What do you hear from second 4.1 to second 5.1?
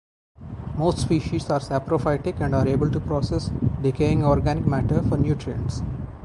organic matter